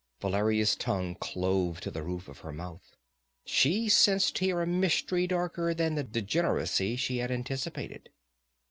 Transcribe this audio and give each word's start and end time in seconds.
Valeria's 0.19 0.75
tongue 0.75 1.13
clove 1.13 1.79
to 1.79 1.91
the 1.91 2.01
roof 2.01 2.27
of 2.27 2.39
her 2.39 2.51
mouth. 2.51 2.95
She 3.45 3.87
sensed 3.87 4.39
here 4.39 4.59
a 4.59 4.65
mystery 4.65 5.27
darker 5.27 5.75
than 5.75 5.93
the 5.93 6.03
degeneracy 6.03 6.95
she 6.95 7.17
had 7.17 7.29
anticipated. 7.29 8.09